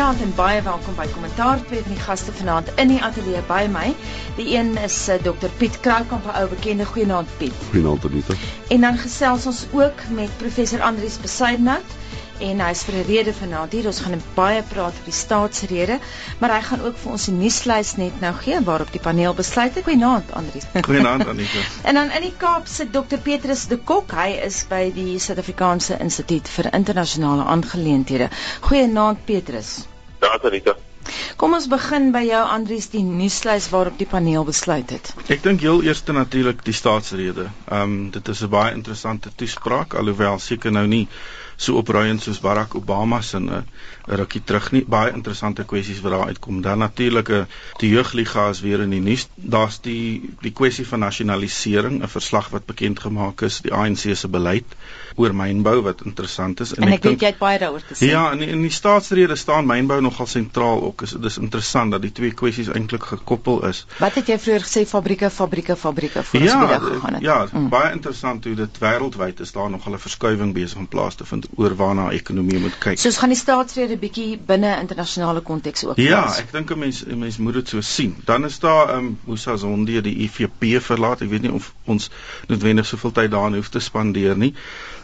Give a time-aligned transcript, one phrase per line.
[0.00, 3.66] Goeienaand en baie welkom by Kommentaar twee van die gaste vanaand in die ateljee by
[3.68, 3.90] my.
[4.38, 6.86] Die een is uh, Dr Piet Kroukamp, 'n ou bekende.
[6.88, 7.58] Goeienaand Piet.
[7.68, 8.34] Goeienaand Anita.
[8.72, 11.92] En dan gesels ons ook met professor Andrius Besaidnout
[12.38, 13.86] en hy's vir 'n rede vanaand hier.
[13.86, 15.98] Ons gaan baie praat oor die staatsrede,
[16.38, 19.74] maar hy gaan ook vir ons 'n nuuslys net nou gee waarop die paneel besluit
[19.74, 19.84] het.
[19.84, 20.64] Goeienaand, Andrius.
[20.88, 21.60] Goeienaand, Anita.
[21.82, 24.12] en dan in die Kaap sit Dr Petrus de Kok.
[24.12, 28.28] Hy is by die Suid-Afrikaanse Instituut vir Internasionale Aangeleenthede.
[28.60, 29.89] Goeienaand, Petrus.
[30.20, 30.76] Ja, Anita.
[31.40, 35.12] Kom ons begin by jou Andrius die nuuslys waarop die paneel besluit het.
[35.32, 37.48] Ek dink heel eers natuurlik die staatsrede.
[37.68, 41.06] Ehm um, dit is 'n baie interessante toespraak alhoewel seker nou nie
[41.60, 43.62] so opruiend soos Barack Obama se 'n uh,
[44.20, 44.84] rukkie terug nie.
[44.84, 46.60] Baie interessante kwessies wat daar uitkom.
[46.60, 47.44] Dan natuurlik uh,
[47.78, 49.28] die jeugliga is weer in die nuus.
[49.34, 54.28] Daar's die die kwessie van nasionalisering, 'n verslag wat bekend gemaak is, die ANC se
[54.28, 54.64] beleid
[55.20, 56.72] oor mynbou wat interessant is.
[56.76, 58.10] En, en ek, ek dink jy het baie daaroor te sê.
[58.10, 61.04] Ja, in in die staatsrede staan mynbou nogal sentraal ook.
[61.06, 63.84] Is dis interessant dat die twee kwessies eintlik gekoppel is.
[64.00, 67.26] Wat het jy vroeër gesê fabrieke, fabrieke, fabrieke voor ja, ons weer gegaan het?
[67.26, 67.68] Ja, mm.
[67.72, 71.48] baie interessant hoe dit wêreldwyd is daar nogal 'n verskuiwing besig om plaas te vind
[71.56, 72.98] oor waarna ekonomie moet kyk.
[72.98, 75.96] Soos gaan die staatsrede bietjie binne internasionale konteks ook.
[75.96, 76.38] Ja, plaas.
[76.38, 78.16] ek dink 'n mens 'n mens moet dit so sien.
[78.24, 81.20] Dan is daar ehm um, Musa Zondi die IFP verlaat.
[81.20, 82.10] Ek weet nie of ons
[82.48, 84.54] noodwendig soveel tyd daarin hoef te spandeer nie.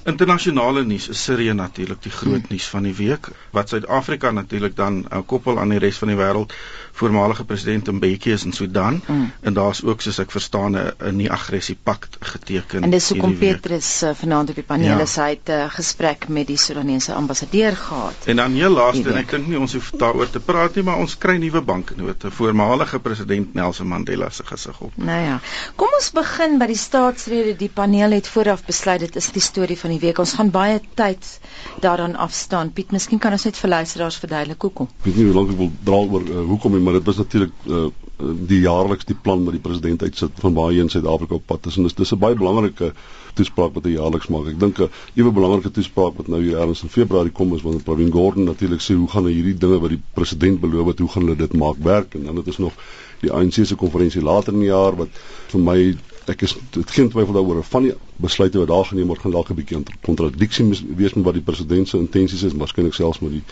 [0.07, 2.53] Internasionale nuus is Sirië natuurlik die groot hmm.
[2.55, 3.29] nuus van die week.
[3.51, 6.55] Wat Suid-Afrika natuurlik dan uh, koppel aan die res van die wêreld
[6.97, 9.33] voormalige president Mbeki is in Sudan mm.
[9.41, 12.83] en daar's ook soos ek verstaan 'n nie aggressie pakt geteken.
[12.83, 15.23] En dis hoekom Petrus uh, vanaand op die paneel is ja.
[15.25, 18.15] hy het 'n uh, gesprek met die Sudanese ambassadeur gehad.
[18.25, 20.97] En dan heel laaste en ek dink nie ons hoef daaroor te praat nie, maar
[20.97, 22.31] ons kry nuwe banknote.
[22.31, 24.93] Voormalige president Nelson Mandela se gesig op.
[24.95, 25.41] Nou ja.
[25.77, 27.57] Kom ons begin by die staatsrede.
[27.57, 30.19] Die paneel het vooraf besluit dit is die storie van die week.
[30.19, 31.41] Ons gaan baie tyd
[31.81, 32.73] daaraan afstaan.
[32.73, 34.89] Piet, miskien kan ons net vir luisteraars verduidelik hoekom.
[34.99, 37.65] Ek weet nie hoe lank ek wil dra oor uh, hoekom maar dit was natuurlik
[37.67, 37.87] uh,
[38.49, 41.67] die jaarliks die plan wat die president uitsit van waar hy in Suid-Afrika op pad
[41.71, 42.93] is en dis dis 'n baie belangrike
[43.37, 44.47] toespraak wat hy jaarliks maak.
[44.53, 44.89] Ek dink 'n
[45.21, 48.81] ewe belangrike toespraak wat nou hier ergens in Februarie kom is wanneer Pravin Gordhan natuurlik
[48.81, 51.53] sê hoe gaan hy hierdie dinge wat die president beloof het, hoe gaan hulle dit
[51.53, 52.73] maak werk en dan het ons nog
[53.21, 55.09] die ANC se konferensie later in die jaar wat
[55.53, 55.79] vir my
[56.33, 59.51] ek is dit geen twyfel daaroor van die besluite wat daar geneem word gaan dalk
[59.51, 60.67] 'n bietjie kontradiksie
[60.97, 63.43] wees met wat die president se intensies is, waarskynlik selfs met die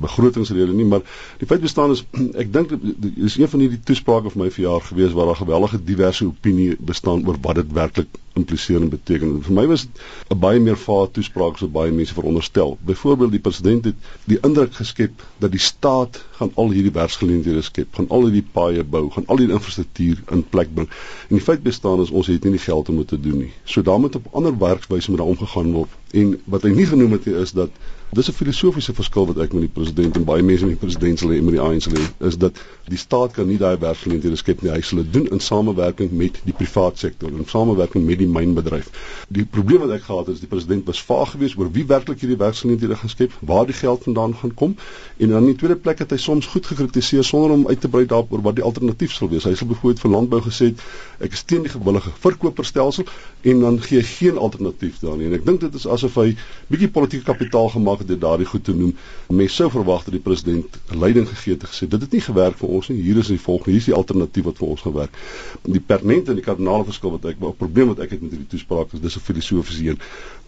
[0.00, 1.02] begrotingsrede nie, maar
[1.38, 2.04] die feit bestaan is
[2.42, 5.84] ek dink dit is een van hierdie toesprake vir my verjaar gewees waar daar gewellige
[5.84, 9.42] diverse opinie bestaan oor wat dit werklik impliseer en beteken.
[9.42, 12.78] Vir my was dit 'n baie meer vaart toespraak so baie mense veronderstel.
[12.86, 13.94] Byvoorbeeld die president het
[14.24, 18.84] die indruk geskep dat die staat gaan al hierdie werksgeleenthede skep, gaan al hierdie paaie
[18.84, 20.88] bou, gaan al hierdie infrastruktuur in plek bring.
[21.28, 23.52] En die feit bestaan is ons het nie die geld om dit te doen nie.
[23.64, 25.90] So daarmee moet op ander werkswyse met daaroor omgegaan word.
[26.10, 27.70] En wat hy nie genoem het is dat
[28.12, 31.18] dis 'n filosofiese verskil wat ek met die president en baie mense met die president
[31.18, 32.58] sal hê en met die ANC lê, is dat
[32.90, 34.70] die staat kan nie daai werksgeleenthede skep nie.
[34.70, 38.90] Hy sal dit doen in samewerking met die privaat sektor, in samewerking met die mynbedryf.
[39.28, 42.20] Die probleem wat ek gehad het is die president was vaag geweest oor wie werklik
[42.20, 44.74] hierdie werksgeleenthede gaan skep, waar die geld vandaan gaan kom
[45.16, 47.88] en dan in die tweede plek het hy soms goed gekritiseer sonder om uit te
[47.88, 49.46] brei daaroor wat die alternatief sal wees.
[49.46, 50.72] Hy sal byvoorbeeld vir landbou gesê
[51.20, 53.06] ek is teen die gewillige verkoperstelsel
[53.52, 55.30] en dan gee geen alternatief daarin.
[55.30, 56.34] En ek dink dit is asof hy
[56.72, 58.94] bietjie politieke kapitaal gemaak het deur daardie goed te noem.
[59.28, 62.58] Mense sou verwag dat die president leiding gegee het en gesê dit het nie gewerk
[62.60, 62.98] vir ons nie.
[63.02, 65.22] Hier is die volgende, hier is die alternatief wat vir ons gaan werk.
[65.64, 68.50] Die permanente en die kardinale verskil wat ek 'n probleem wat ek het met hierdie
[68.56, 69.98] toespraak is dis 'n filosofiese een.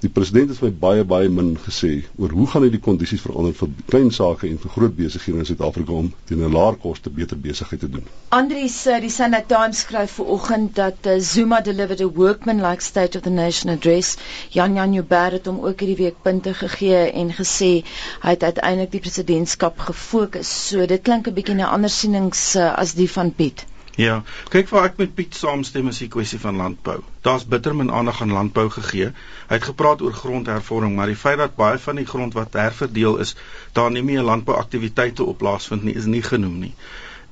[0.02, 3.52] Die president het my baie baie min gesê oor hoe gaan hy die kondisies verander
[3.54, 7.38] vir klein sake en vir groot besighede in Suid-Afrika om teen 'n laer koste beter
[7.38, 8.04] besigheid te doen.
[8.28, 13.30] Andries, die Sunday Times skryf vanoggend dat uh, Zuma delivered a workman-like State of the
[13.30, 14.16] Nation address.
[14.50, 18.90] Jan Jan Joubert het hom ook hierdie week punte gegee en gesê hy het uiteindelik
[18.90, 20.68] die presidentskap gefokus.
[20.68, 23.66] So dit klink 'n bietjie na ander sienings uh, as die van Piet.
[23.96, 27.02] Ja, kyk waar ek met Piet saamstem is die kwessie van landbou.
[27.20, 29.10] Daar's bitter min aandag aan landbou gegee.
[29.48, 33.18] Hy het gepraat oor grondhervorming, maar die feit dat baie van die grond wat herverdeel
[33.18, 33.34] is,
[33.72, 36.72] daar nie meer landbouaktiwiteite op plaasvind nie, is nie genoem nie.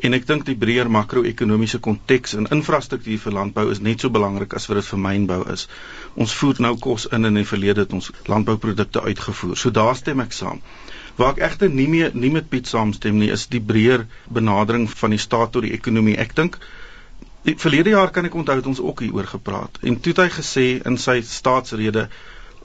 [0.00, 4.54] En ek dink die breër makro-ekonomiese konteks en infrastruktuur vir landbou is net so belangrik
[4.56, 5.66] as wat dit vir mynbou is.
[6.24, 9.58] Ons voer nou kos in en in die verlede het ons landbouprodukte uitgevoer.
[9.60, 10.62] So daar stem ek saam.
[11.20, 15.12] Waar ek egter nie meer nie met Piet saamstem nie, is die breër benadering van
[15.12, 16.16] die staat tot die ekonomie.
[16.16, 16.56] Ek dink
[17.44, 19.80] die verlede jaar kan ek onthou het ons ook hieroor gepraat.
[19.84, 22.08] En toe het hy gesê in sy staatsrede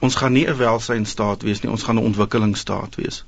[0.00, 3.24] ons gaan nie 'n welsynstaat wees nie, ons gaan 'n ontwikkelingsstaat wees.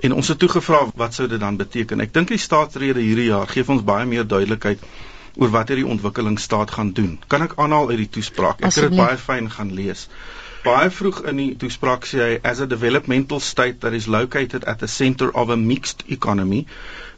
[0.00, 2.00] En ons het toe gevra wat sou dit dan beteken?
[2.00, 4.82] Ek dink die staatsrede hierdie jaar gee ons baie meer duidelikheid
[5.36, 7.14] oor wat hierdie ontwikkelingsstaat gaan doen.
[7.28, 8.60] Kan ek aanhaal uit die toespraak?
[8.60, 10.08] Ek het dit baie fyn gaan lees.
[10.64, 14.78] Baie vroeg in die toespraak sê hy as a developmental state that is located at
[14.80, 16.66] the center of a mixed economy,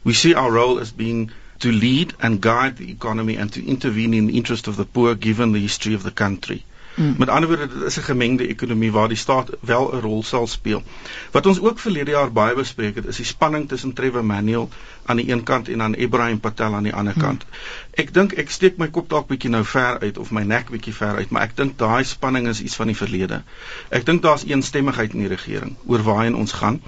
[0.03, 1.29] we see our role as being
[1.59, 5.15] to lead and guide the economy and to intervene in the interest of the poor
[5.15, 6.63] given the history of the country.
[6.97, 7.15] Mm.
[7.17, 10.47] Met ander woorde, dit is 'n gemengde ekonomie waar die staat wel 'n rol sal
[10.47, 10.83] speel.
[11.31, 14.69] Wat ons ook verlede jaar baie bespreek het, is die spanning tussen Trevor Manuel
[15.05, 17.21] aan die een kant en dan Ibrahim Patel aan die ander mm.
[17.21, 17.45] kant.
[17.91, 20.93] Ek dink ek steek my kop dalk bietjie nou ver uit of my nek bietjie
[20.93, 23.43] ver uit, maar ek dink daai spanning is iets van die verlede.
[23.89, 26.81] Ek dink daar's eensstemmigheid in die regering oor waarheen ons gaan.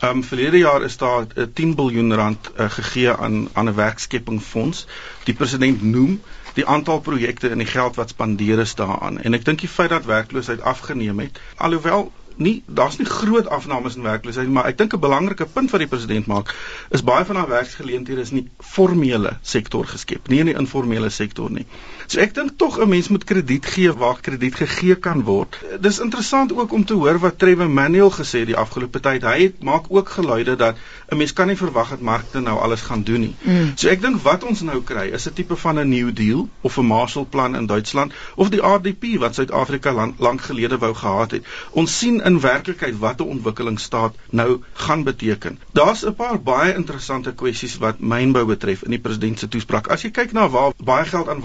[0.00, 3.68] Ehm um, verlede jaar is daar 'n uh, 10 miljard rand uh, gegee aan aan
[3.68, 4.86] 'n werkskepingsfonds.
[5.24, 6.20] Die president noem
[6.60, 9.20] die aantal projekte en die geld wat spandeer is daaraan.
[9.20, 12.10] En ek dink die feit dat werkloosheid afgeneem het, alhoewel
[12.40, 15.88] nie daar's nie groot afnames in werkloosheid maar ek dink 'n belangrike punt wat die
[15.88, 16.54] president maak
[16.90, 21.50] is baie van haar werksgeleenthede is nie formele sektor geskep nie in die informele sektor
[21.50, 21.66] nie.
[22.10, 25.58] So ek dink tog 'n mens moet krediet gee waar krediet gegee kan word.
[25.80, 29.22] Dis interessant ook om te hoor wat Trevor Manuel gesê het die afgelope tyd.
[29.22, 30.76] Hy het maak ook geluide dat
[31.08, 33.34] 'n mens kan nie verwag dat markte nou alles gaan doen nie.
[33.42, 33.72] Mm.
[33.74, 36.78] So ek dink wat ons nou kry is 'n tipe van 'n new deal of
[36.78, 41.44] 'n Marshallplan in Duitsland of die RDP wat Suid-Afrika lank gelede wou gehad het.
[41.70, 45.58] Ons sien in werklikheid wat 'n ontwikkelingsstaat nou gaan beteken.
[45.72, 49.86] Daar's 'n paar baie interessante kwessies wat mynbou betref in die president se toespraak.
[49.86, 51.40] As jy kyk na waar baie geld aan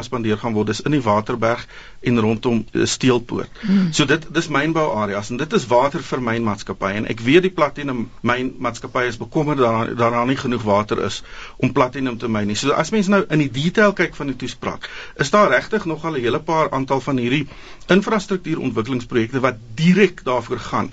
[0.00, 1.66] waterskemas spandeer gaan word, dis in die Waterberg
[2.00, 3.50] en rondom eh, Steelpoort.
[3.60, 3.92] Hmm.
[3.92, 7.52] So dit dis mynbou areas en dit is water vir mynmaatskappye en ek weet die
[7.54, 11.22] platinum mynmaatskappye is bekommerd dat daar daar nie genoeg water is
[11.58, 12.56] om platinum te myn nie.
[12.56, 16.04] So as mens nou in die detail kyk van die toespraak, is daar regtig nog
[16.04, 17.46] al 'n hele paar aantal van hierdie
[17.88, 20.92] infrastruktuurontwikkelingsprojekte wat direk daarvoor gaan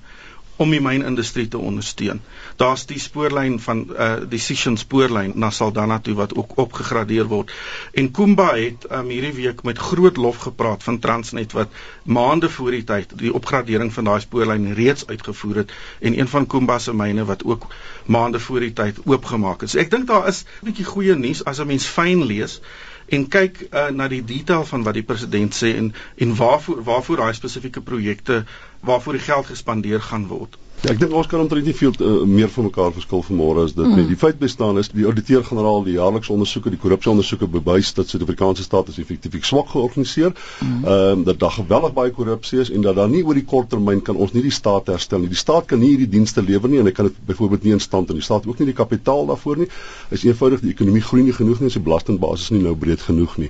[0.58, 2.22] om die mynindustrie te ondersteun.
[2.58, 7.52] Daar's die spoorlyn van uh die Sishen spoorlyn na Saldanha toe wat ook opgegradeer word.
[7.94, 11.74] En Kumba het um hierdie week met groot lof gepraat van Transnet wat
[12.04, 16.48] maande voor die tyd die opgradering van daai spoorlyn reeds uitgevoer het en een van
[16.48, 17.70] Kumba se myne wat ook
[18.06, 19.72] maande voor die tyd oopgemaak is.
[19.72, 22.62] So ek dink daar is 'n bietjie goeie nuus as 'n mens fyn lees
[23.08, 25.94] en kyk uh, na die detail van wat die president sê en
[26.26, 28.42] en waarvoor waarvoor daai spesifieke projekte
[28.80, 30.58] waarvoor die geld gespandeer gaan word.
[30.84, 33.72] Ja, ek dink ons kan omtrent nie veel uh, meer van mekaar verskil vanmôre as
[33.74, 33.96] dit mm.
[33.98, 34.06] nie.
[34.12, 38.92] Die feit bestaan is die ouditeur-generaal die jaarlikse ondersoeke, die korrupsieondersoeke bewys dat Suid-Afrikaanse staat
[38.94, 40.36] is effektief swak georganiseer.
[40.60, 40.84] Hmm.
[40.84, 41.18] Ehm mm.
[41.18, 44.04] um, dat daar geweldig baie korrupsie is en dat daar nie oor die kort termyn
[44.06, 45.34] kan ons nie die staat herstel nie.
[45.34, 47.82] Die staat kan nie hierdie dienste lewer nie en hy kan dit byvoorbeeld nie in
[47.82, 48.22] stand hou nie.
[48.22, 49.72] Die staat het ook nie die kapitaal daarvoor nie.
[50.14, 53.40] Is eenvoudig die ekonomie groei nie genoeg nie en sy belastingbasis nie nou breed genoeg
[53.42, 53.50] nie.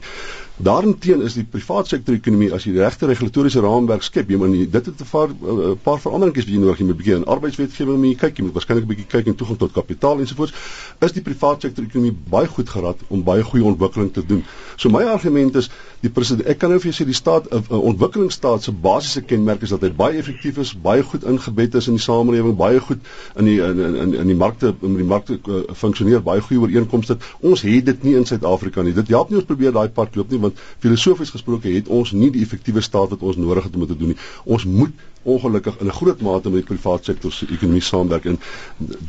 [0.57, 4.56] Daarteen is die private sektor ekonomie as jy die regte regulatoriese raamwerk skep, jy moet
[4.74, 6.80] dit het 'n paar 'n paar veranderings wat jy nodig het.
[6.80, 9.71] Jy moet begin arbeidswetgewing moet kyk, jy moet waarskynlik 'n bietjie kyk in toegang tot
[9.71, 10.54] kapitaal ensovoorts.
[11.00, 14.44] Is die private sektor ekonomie baie goed gerad om baie goeie ontwikkeling te doen.
[14.77, 15.69] So my argument is
[16.01, 19.62] die president ek kan nou vir jou sê die staat 'n ontwikkelingsstaat se basiese kenmerk
[19.62, 22.98] is dat hy baie effektief is, baie goed ingebed is in die samelewing, baie goed
[23.36, 25.39] in die in in in die markte in die markte
[25.74, 27.18] funksioneer, baie goeie ooreenkomste.
[27.42, 28.94] Ons het dit nie in Suid-Afrika nie.
[28.94, 32.31] Dit help nie ons probeer daai pad loop nie want filosofies gesproke het ons nie
[32.33, 34.19] die effektiewe staat wat ons nodig het om dit te doen nie.
[34.45, 38.39] Ons moet ongelukkig in 'n groot mate met die private sektor se ekonomie saamwerk en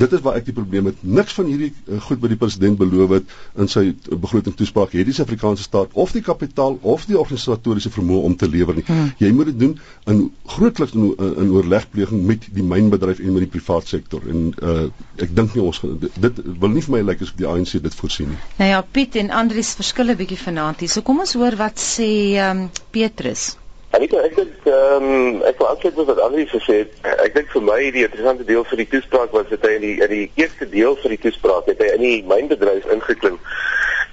[0.02, 0.96] dit is waar ek die probleem het.
[1.00, 5.06] Niks van hierdie eh, goed wat die president beloof het in sy begroting toespraak het
[5.06, 8.84] die Suid-Afrikaanse staat of die kapitaal of die organisatoriese vermoë om te lewer nie.
[8.86, 9.12] Hmm.
[9.18, 13.52] Jy moet dit doen in grootliks in, in oorlegpleging met die mynbedryf en met die
[13.60, 14.88] private sektor en uh,
[15.22, 17.78] ek dink nie ons dit, dit wil nie vir my lyk like, asof die ANC
[17.82, 18.40] dit voorsien nie.
[18.58, 20.92] Nou ja, Piet en Andrius verskille bietjie vanaand hier.
[20.92, 22.10] So kom ons hoor wat sê
[22.48, 23.50] um, Petrus.
[23.90, 26.96] En ek ek dink ehm um, ek wil aansluit met wat Andrius gesê het.
[27.24, 29.94] Ek dink vir my die interessante deel vir die toespraak was dat hy in die
[30.04, 33.38] in die eerste deel vir die toespraak het hy in die mynbedryf ingeklim.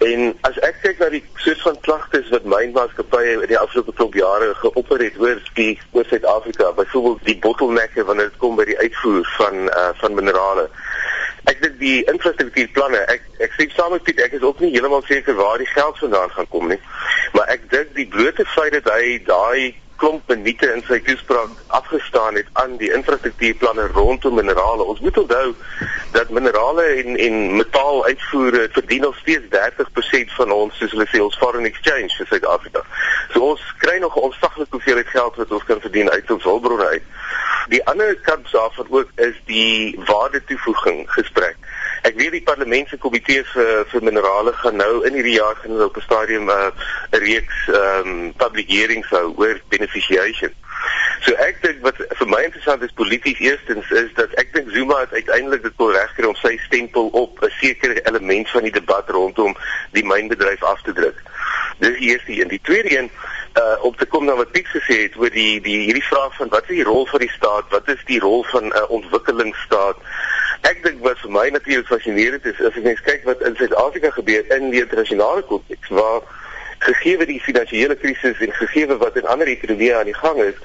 [0.05, 4.15] En as ek kyk na die soort van klagtes wat mynmaatskappye in die afgelope klop
[4.15, 8.79] jare geopper het oor die oor Suid-Afrika, byvoorbeeld die bottelnekke wanneer dit kom by die
[8.79, 10.69] uitvoer van uh, van minerale
[11.51, 15.03] ek dink die infrastruktuurplanne ek ek sê saam met Piet ek is ook nie heeltemal
[15.09, 16.79] seker waar die geld vandaan gaan kom nie
[17.37, 22.35] maar ek dink die blote feit dat hy daai klomp minute in sy toespraak afgestaan
[22.35, 24.83] het aan die infrastruktuurplanne rondom minerale.
[24.83, 25.53] Ons moet onthou
[26.11, 31.21] dat minerale en en metaal uitvoere verdien nog steeds 30% van ons soos hulle sê
[31.23, 32.83] ons foreign exchange vir Suid-Afrika.
[33.33, 36.87] So ons kry nog 'n onsaglike hoeveelheid geld wat ons kan verdien uit ons hulpbronne
[36.87, 37.03] uit.
[37.67, 41.57] Die ander kant daarvan ook is die waarde toevoeging gesprek.
[42.05, 45.81] Ek weet die parlement se komitee vir vir minerale gaan nou in hierdie jaar gaan
[45.81, 50.53] op 'n stadium uh, 'n uh, reeks ehm um, public hearings hou oor beneficiation.
[51.25, 54.99] So ek dink wat vir my interessant is polities eerstens is dat ek dink Zuma
[54.99, 59.09] het uiteindelik dit wil regkry om sy stempel op 'n sekere element van die debat
[59.09, 59.57] rondom
[59.91, 61.17] die mynbedryf af te druk.
[61.79, 62.47] Dis die eerste een.
[62.47, 63.09] Die tweede een
[63.57, 66.49] uh om te kom na wat Piet gesê het oor die die hierdie vraag van
[66.49, 67.65] wat is die rol van die staat?
[67.69, 69.97] Wat is die rol van 'n uh, ontwikkelingsstaat?
[70.65, 74.47] Ek dink wat vir my natuurlik fascinerend is, as jy kyk wat in Suid-Afrika gebeur
[74.55, 76.23] in die internasionale konteks waar
[76.85, 80.57] gegee die finansiële krisis en gegee wat in ander ekonomieë aan die gang is,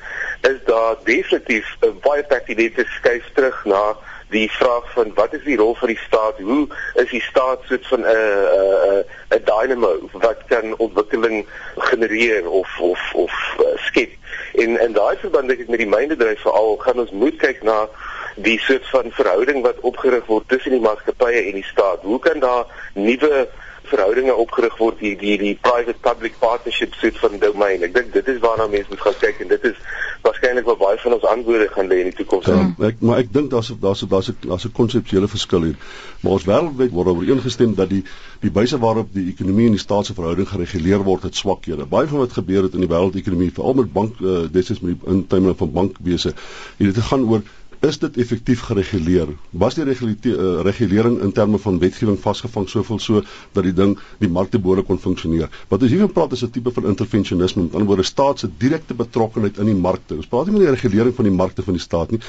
[0.48, 3.96] is daar definitief 'n baie pertinente skuif terug na
[4.30, 6.38] die vraag van wat is die rol van die staat?
[6.38, 9.04] Hoe is die staat soort van 'n 'n
[9.36, 14.12] 'n dynamo wat kan ontwikkeling genereer of of of uh, skep?
[14.54, 17.88] En en daai verband ek met die mynbedryf veral gaan ons moet kyk na
[18.36, 22.02] die soort van verhouding wat opgerig word tussen die maatskappye en die staat.
[22.02, 23.48] Hoe kan daar nuwe
[23.90, 27.82] verhoudinge opgerig word die die die private public partnership soort van domein.
[27.86, 29.78] Ek dink dit is waarna mense moet gaan kyk en dit is
[30.24, 32.48] waarskynlik waar baie van ons antwoorde gaan lê in die toekoms.
[32.50, 35.78] Ja, ek maar ek dink daar's daar's daar's 'n daar's 'n konseptuele verskil hier.
[36.20, 38.02] Maar ons wêreldwyd word ooreengestem dat die
[38.40, 41.86] die wyse waarop die ekonomie en die staat se verhouding gereguleer word het swakhede.
[41.86, 45.12] Baie van wat gebeur het in die wêreldekonomie, veral met bank uh, desies met die
[45.14, 46.28] intyming van bankwese,
[46.76, 47.42] het dit gegaan oor
[47.80, 49.28] is dit effektief gereguleer?
[49.50, 53.22] Was die uh, regulering in terme van wetgewing vasgevang soveel so
[53.52, 55.48] dat die ding die markte behoorlik kon funksioneer?
[55.68, 58.94] Wat ons hiervan praat is 'n tipe van intervensionisme, met ander woorde staat se direkte
[58.94, 60.16] betrokkeheid in die markte.
[60.16, 62.20] Ons praat nie van die regulering van die markte van die staat nie.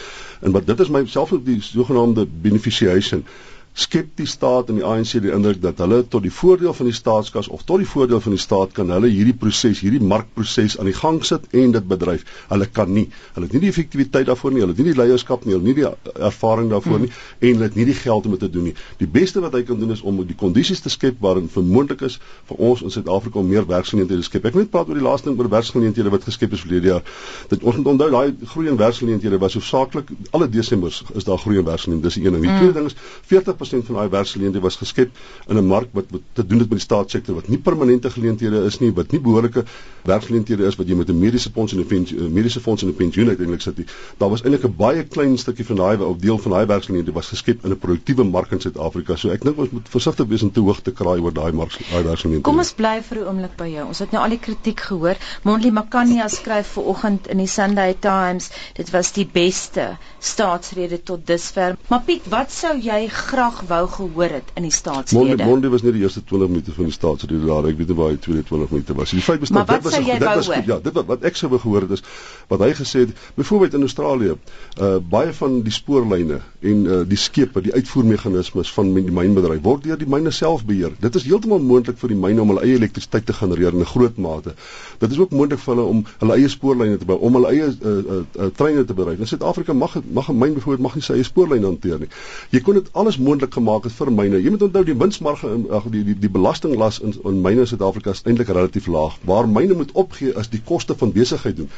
[0.41, 3.25] En wat dit is myself op die sogenaamde beneficiation
[3.73, 6.95] skep die staat en die ANC die indruk dat hulle tot die voordeel van die
[6.95, 10.89] staatskas of tot die voordeel van die staat kan hulle hierdie proses, hierdie markproses aan
[10.89, 12.25] die gang sit en dit bedryf.
[12.49, 13.07] Hulle kan nie.
[13.35, 15.71] Hulle het nie die effektiwiteit daarvoor nie, hulle het nie die leierskap nie, hulle het
[15.71, 17.47] nie die ervaring daarvoor nie hmm.
[17.47, 18.75] en hulle het nie die geld om dit te doen nie.
[18.99, 22.19] Die beste wat hy kan doen is om die kondisies te skep waarin vermoontlik is
[22.51, 24.49] vir ons in Suid-Afrika om meer werksgeleenthede te skep.
[24.51, 27.07] Ek net praat oor die laaste ding oor werksgeleenthede wat geskep is verlede jaar.
[27.53, 31.61] Dit ons moet onthou daai groei in werksgeleenthede was hoofsaaklik alle Desembers is daar groei
[31.61, 32.11] in werksgeleenthede.
[32.11, 32.45] Dis die een ding.
[32.49, 32.97] Die tweede ding is
[33.31, 35.09] 40 50% van daai werksgeleenthede was geskep
[35.47, 38.63] in 'n mark wat, wat te doen het met die staatssektor wat nie permanente geleenthede
[38.65, 39.63] is nie, wat nie behoorlike
[40.03, 42.89] werksgeleenthede is wat jy met 'n mediese fonds en 'n pensioen eh, mediese fonds en
[42.89, 43.75] 'n pensioen uiteindelik sit.
[44.17, 47.27] Daar was eintlik 'n baie klein stukkie van daai op deel van daai werksgeleenthede was
[47.27, 49.15] geskep in 'n produktiewe mark in Suid-Afrika.
[49.15, 51.71] So ek dink ons moet versigtig wees om te hoog te kraai oor daai mark
[51.71, 52.41] daai werksgeleenthede.
[52.41, 53.87] Kom ons bly vir 'n oomblik by jou.
[53.87, 55.15] Ons het nou al die kritiek gehoor.
[55.43, 61.27] Mondli Makania skryf ver oggend in die Sunday Times, dit was die beste staatsrede tot
[61.27, 61.77] dusver.
[61.87, 65.27] Maar Piet, wat sou jy graag wou gehoor het in die staatslede.
[65.27, 67.67] Mondi Mondi was nie die eerste 20 minute van die staatsrede daar.
[67.69, 69.13] Ek weet nie waar hy 22 minute was.
[69.15, 70.65] Die feit bestaan dit was dit was goed.
[70.65, 72.03] Ja, dit wat, wat ek sou wou gehoor het is
[72.51, 74.35] wat hy gesê het, byvoorbeeld in Australië,
[74.79, 79.83] uh baie van die spoorlyne en uh die skepe, die uitvoermeganismes van die mynbedryf word
[79.87, 80.93] deur die myne self beheer.
[80.99, 83.91] Dit is heeltemal moontlik vir die myne om hulle eie elektrisiteit te genereer in 'n
[83.93, 84.53] groot mate.
[84.99, 87.67] Dit is ook moontlik vir hulle om hulle eie spoorlyne te bou, om hulle eie
[87.71, 89.19] uh, uh, uh treine te bedryf.
[89.19, 92.09] In Suid-Afrika mag mag 'n myn byvoorbeeld mag nie sy eie spoorlyne hanteer nie.
[92.51, 94.41] Jy kon dit alles moontlik gemaak het vir myne.
[94.41, 97.67] Jy moet onthou die winsmarge in ag die die die belastinglas in in myne in
[97.67, 99.17] Suid-Afrika is eintlik relatief laag.
[99.25, 101.69] Waar myne moet opgee is die koste van besigheid doen.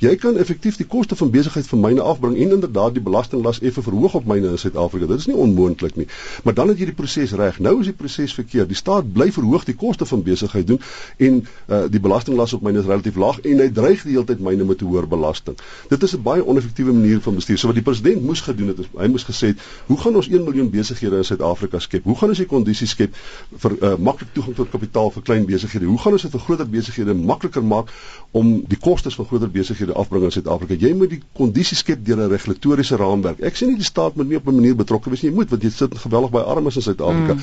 [0.00, 3.82] Jy kan effektief die koste van besigheid vir myne afbring en inderdaad die belastinglas effe
[3.84, 5.04] verhoog op myne in Suid-Afrika.
[5.10, 6.06] Dit is nie onmoontlik nie.
[6.44, 7.58] Maar dan het jy die proses reg.
[7.60, 8.70] Nou is die proses verkeerd.
[8.70, 10.80] Die staat bly verhoog die koste van besigheid doen
[11.18, 14.40] en uh, die belastinglas op myne is relatief laag en hy dreig die hele tyd
[14.40, 15.58] myne met 'n hoër belasting.
[15.92, 17.58] Dit is 'n baie oneffektiewe manier van bestuur.
[17.58, 20.28] So wat die president moes gedoen het is hy moes gesê het, "Hoe gaan ons
[20.28, 22.04] 1 miljoen besighede in Suid-Afrika skep?
[22.04, 23.12] Hoe gaan ons die kondisies skep
[23.52, 25.84] vir uh, maklik toegang tot kapitaal vir klein besighede?
[25.84, 27.92] Hoe gaan ons dit vir groter besighede makliker maak
[28.30, 30.74] om die kostes van groter besighede besighede afbring in Suid-Afrika.
[30.74, 33.40] Jy moet die kondisies skep deur 'n regulatoriese raamwerk.
[33.40, 35.30] Ek sê nie die staat moet nie op 'n manier betrokke wees nie.
[35.30, 37.34] Jy moet want jy sit geweldig baie armes in Suid-Afrika.
[37.34, 37.40] Mm.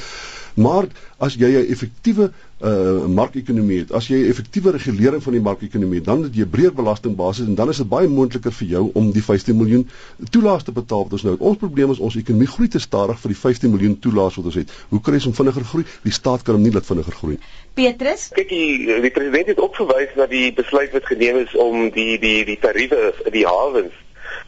[0.58, 0.88] Maar
[1.18, 2.32] as jy 'n effektiewe
[2.66, 6.74] uh markekonomie het, as jy 'n effektiewe regulering van die markekonomie, dan het jy breër
[6.74, 9.90] belastingbasis en dan is dit baie moontliker vir jou om die 15 miljoen
[10.30, 11.44] toelaas te betaal wat ons nou het.
[11.44, 14.56] Ons probleem is ons ekonomie groei te stadig vir die 15 miljoen toelaas wat ons
[14.56, 14.72] het.
[14.90, 15.86] Hoe kry ons om vinniger groei?
[16.04, 17.38] Die staat kan hom nie laat vinniger groei.
[17.74, 21.92] Petrus, kyk die die president het ook verwys na die besluit wat geneem is om
[21.92, 23.94] die die die tariewe die hawens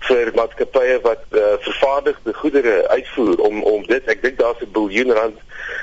[0.07, 5.11] vir maatskappye wat uh, vervaardigde goedere uitvoer om om dit ek dink daar's 'n biljoen
[5.11, 5.39] rand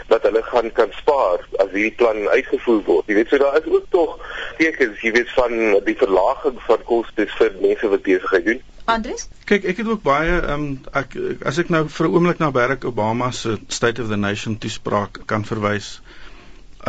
[0.08, 3.06] wat hulle gaan kan spaar as hierdie plan uitgevoer word.
[3.06, 4.18] Jy weet so daar is ook tog
[4.58, 5.52] tekens, jy weet van
[5.84, 8.62] die verlaging van kostes vir mense wat besigheid doen.
[8.86, 9.28] Andries?
[9.50, 12.50] Kyk, ek het ook baie ehm um, ek as ek nou vir 'n oomblik na
[12.50, 16.00] Barack Obama se State of the Nation toespraak kan verwys.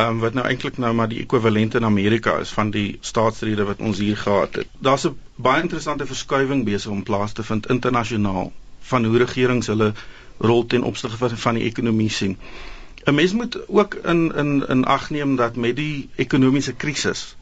[0.00, 3.80] Um, wat nou eintlik nou maar die ekwivalent in Amerika is van die staatsrede wat
[3.82, 4.68] ons hier gehad het.
[4.78, 9.92] Daar's 'n baie interessante verskuiwing besig om plaas te vind internasionaal van hoe regerings hulle
[10.38, 12.38] rol ten opsigte van die ekonomie sien.
[13.06, 17.36] 'n Mens moet ook in in in ag neem dat met die ekonomiese krisis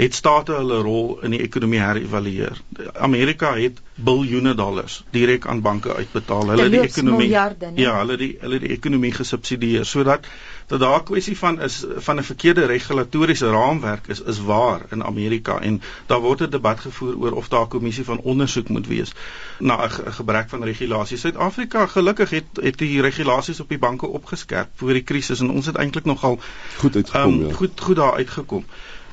[0.00, 2.60] het state hulle rol in die ekonomie herëvalueer.
[2.94, 6.48] Amerika het biljoene dollars direk aan banke uitbetaal.
[6.48, 10.26] Hulle die ekonomie miljarde, ja, hulle die hulle die ekonomie gesubsidieer sodat
[10.70, 15.04] dat daar 'n kwessie van is van 'n verkeerde regulatoriese raamwerk is is waar in
[15.04, 18.86] Amerika en daar word 'n debat gevoer oor of daar 'n kommissie van ondersoek moet
[18.86, 19.12] wees
[19.58, 21.16] na 'n gebrek van regulasie.
[21.16, 25.66] Suid-Afrika gelukkig het het die regulasies op die banke opgeskerp voor die krisis en ons
[25.66, 26.40] het eintlik nogal
[26.76, 27.54] goed uitgekom um, ja.
[27.54, 28.64] Goed goed daar uitgekom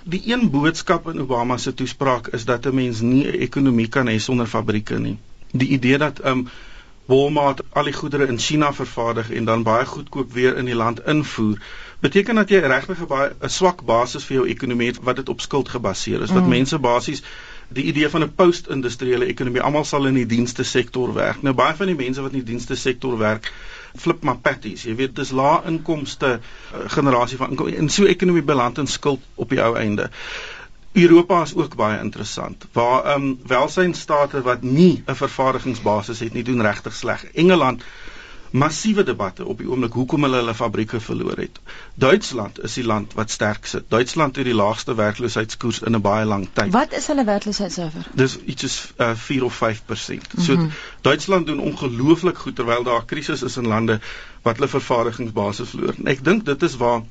[0.03, 4.07] die een boodskap in Obama se toespraak is dat 'n mens nie 'n ekonomie kan
[4.07, 5.17] hê sonder fabrieke nie.
[5.51, 6.47] Die idee dat um
[7.07, 10.99] Walmart al die goedere in China vervaardig en dan baie goedkoop weer in die land
[11.05, 11.61] invoer,
[12.03, 15.29] beteken dat jy regtig 'n baie 'n swak basis vir jou ekonomie het wat dit
[15.29, 16.29] op skuld gebaseer is.
[16.29, 16.35] Mm.
[16.35, 17.23] Wat mense basies
[17.67, 21.41] die idee van 'n post-industriële ekonomie, almal sal in die dienste sektor werk.
[21.41, 23.51] Nou baie van die mense wat in die dienste sektor werk,
[23.95, 24.83] flip maar patties.
[24.83, 29.21] Jy weet, dis lae inkomste uh, generasie van inkom en so ekonomie beland in skuld
[29.35, 30.09] op die ou einde.
[30.94, 32.67] Europa is ook baie interessant.
[32.72, 37.25] Waar ehm um, welsynstate wat nie 'n vervaardigingsbasis het nie, doen regtig sleg.
[37.34, 37.84] Engeland
[38.51, 41.60] massiewe debatte op die oomblik hoekom hulle hulle fabrieke verloor het.
[41.96, 43.89] Duitsland is die land wat sterk sit.
[43.89, 46.72] Duitsland het die laagste werkloosheidskoers in 'n baie lang tyd.
[46.72, 48.08] Wat is hulle werkloosheidsyfer?
[48.13, 50.39] Dis iets soos uh, 4 of 5%.
[50.39, 50.72] So mm -hmm.
[51.01, 54.00] Duitsland doen ongelooflik goed terwyl daar 'n krisis is in lande
[54.41, 55.94] wat hulle vervaardigingsbasis verloor.
[55.98, 57.01] En ek dink dit is waar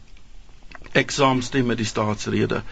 [0.93, 2.63] ek saamstem met die staatsrede.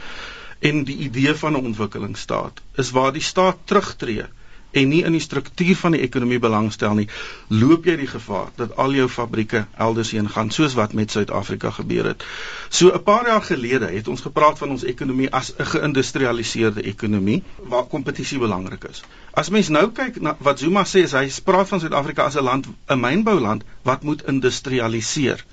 [0.65, 4.29] En die idee van 'n ontwikkelingsstaat is waar die staat terugtreë
[4.75, 7.07] en nie in die struktuur van die ekonomie belangstel nie,
[7.49, 11.71] loop jy die gevaar dat al jou fabrieke elders heen gaan soos wat met Suid-Afrika
[11.77, 12.25] gebeur het.
[12.69, 17.43] So 'n paar jaar gelede het ons gepraat van ons ekonomie as 'n geïndustrialiseerde ekonomie
[17.59, 19.05] waar kompetisie belangrik is.
[19.33, 22.43] As mens nou kyk na wat Zuma sê, is hy praat van Suid-Afrika as 'n
[22.43, 25.45] land, 'n mynbouland wat moet industrialiseer.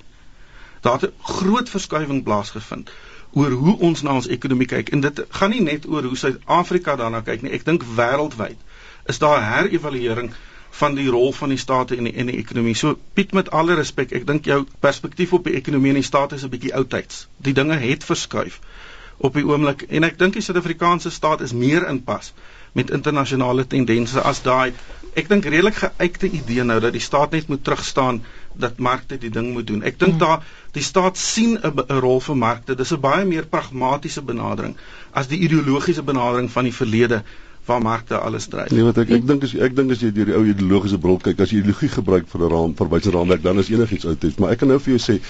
[0.80, 2.90] Daar het 'n groot verskuiwing plaasgevind
[3.32, 6.96] oor hoe ons na ons ekonomie kyk en dit gaan nie net oor hoe Suid-Afrika
[6.96, 8.58] daarna kyk nie ek dink wêreldwyd
[9.08, 10.32] is daar 'n herevaluering
[10.72, 12.74] van die rol van die state in die in die ekonomie.
[12.74, 16.32] So Piet met alle respek, ek dink jou perspektief op die ekonomie en die staat
[16.32, 17.26] is 'n bietjie outdated.
[17.36, 18.60] Die dinge het verskuif
[19.16, 22.32] op die oomblik en ek dink die Suid-Afrikaanse staat is meer in pas
[22.72, 24.72] met internasionale tendense as daai
[25.14, 28.22] ek dink redelik geuite idee nou dat die staat net moet terugstaan
[28.56, 29.82] dat markte die ding moet doen.
[29.82, 30.18] Ek dink mm.
[30.18, 32.74] daar die staat sien 'n rol vir markte.
[32.74, 34.76] Dis 'n baie meer pragmatiese benadering
[35.12, 37.22] as die ideologiese benadering van die verlede
[37.64, 38.70] waar markte alles dryf.
[38.70, 41.18] Nee, wat ek ek dink is ek dink as jy deur die ou ideologiese bril
[41.18, 44.38] kyk, as jy ideologie gebruik vir 'n raam vir wyse raamwerk, dan is enigiets oud.
[44.38, 45.20] Maar ek kan nou vir jou sê,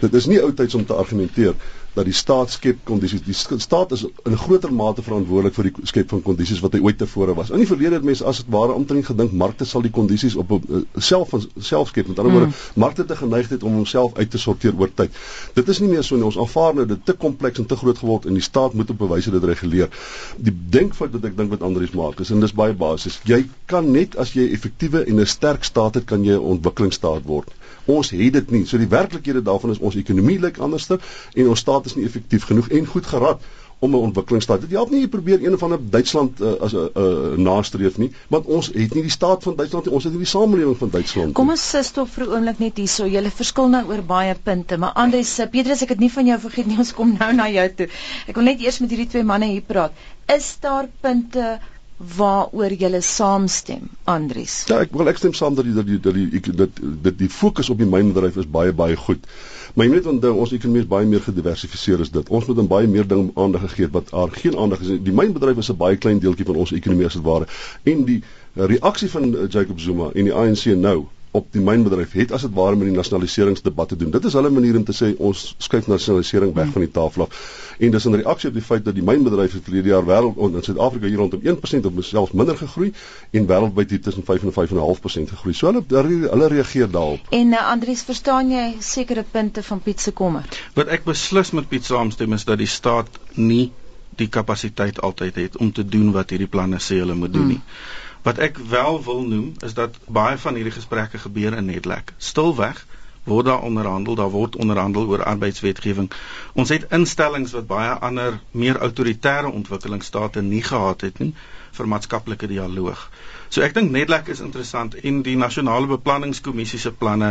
[0.00, 1.54] dit is nie oudtyds om te argumenteer
[1.94, 3.22] dat die staat skep kondisies.
[3.22, 6.80] Die staat is in 'n groter mate verantwoordelik vir die skep van kondisies wat hy
[6.80, 7.50] ooit tevore was.
[7.50, 10.50] In die verlede het mense as dit ware omtrent gedink markte sal die kondisies op
[10.50, 12.08] uh, self self skep.
[12.08, 12.54] Met ander woorde, mm.
[12.74, 15.10] markte te geneigd het om homself uit te sorteer oor tyd.
[15.54, 16.24] Dit is nie meer so nie.
[16.24, 18.98] Ons aanvaar nou dit te kompleks en te groot geword en die staat moet op
[18.98, 19.88] bewyse dit reguleer.
[20.36, 23.20] Die denkfout wat ek dink wat Andries maak is en dis baie basies.
[23.24, 27.22] Jy kan net as jy effektiewe en 'n sterk staat het, kan jy 'n ontwikkelingsstaat
[27.24, 27.50] word.
[27.86, 28.64] Ons het dit nie.
[28.66, 31.00] So die werklikhede daarvan is ons ekonomie lyk anderster
[31.34, 33.44] en ons staat is nie effektief genoeg en goed gerad
[33.84, 34.60] om 'n ontwikkelingsstaat.
[34.60, 37.96] Dit help nie jy probeer een of ander Duitsland uh, as 'n uh, uh, nastreef
[37.96, 39.94] nie, want ons het nie die staat van Duitsland nie.
[39.94, 41.34] Ons het nie die samelewing van Duitsland nie.
[41.34, 43.06] Kom ons sit stop vir 'n oomblik net hierso.
[43.06, 46.38] Julle verskil nou oor baie punte, maar Andres, eh, Petrus, ek het nie van jou
[46.40, 46.78] vergeet nie.
[46.84, 47.88] Ons kom nou na jou toe.
[48.26, 49.92] Ek wil net eers met hierdie twee manne hier praat.
[50.26, 51.58] Is daar punte
[51.96, 54.64] waaroor jy saamstem Andries.
[54.66, 57.30] Ja, ek wil ek stem saam dat die dat die dat die dat dit die
[57.30, 59.26] fokus op die mynbedryf is baie baie goed.
[59.74, 62.28] Maar jy moet onthou ons ekonomie is baie meer gediversifiseer as dit.
[62.28, 64.98] Ons moet dan baie meer ding aandag gegee wat daar geen aandag is.
[65.06, 67.46] Die mynbedryf is 'n baie klein deeltjie van ons ekonomie as dit ware.
[67.84, 68.22] En die
[68.54, 72.76] reaksie van Jacob Zuma en die ANC nou op die mynbedryf het as dit ware
[72.78, 74.10] met die nasionaliseringsdebat te doen.
[74.14, 77.40] Dit is hulle manier om te sê ons skuif nasionalisering weg van die tafel af.
[77.82, 80.62] En dis in reaksie op die feit dat die mynbedryf het verlede jaar wêreld in
[80.62, 82.92] Suid-Afrika hier rondom 1% of selfs minder gegroei
[83.32, 85.56] en wêreldwyd hier tussen 5 en 5.5% gegroei.
[85.58, 85.82] So hulle
[86.28, 87.26] hulle reageer daarop.
[87.30, 90.46] En uh, Andries, verstaan jy sekere punte van Piet se kommer?
[90.78, 93.72] Wat ek beslis met Piet saamstem is dat die staat nie
[94.14, 97.58] die kapasiteit altyd het om te doen wat hierdie planne sê hulle moet doen nie.
[97.58, 98.02] Hmm.
[98.24, 102.12] Wat ek wel wil noem is dat baie van hierdie gesprekke gebeur in Netlek.
[102.16, 102.86] Stilweg
[103.24, 106.08] word daar onderhandel, daar word onderhandel oor arbeidswetgewing.
[106.52, 111.34] Ons het instellings wat baie ander meer autoritaire ontwikkelingsstate nie gehad het nie
[111.76, 113.10] vir maatskaplike dialoog.
[113.54, 117.28] So ek dink Netlek is interessant en die nasionale beplanningskommissie se planne,